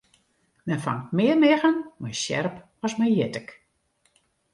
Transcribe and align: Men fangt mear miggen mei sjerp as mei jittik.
Men 0.67 0.79
fangt 0.85 1.09
mear 1.17 1.37
miggen 1.41 1.77
mei 2.01 2.15
sjerp 2.21 2.55
as 2.85 2.93
mei 2.99 3.11
jittik. 3.17 3.49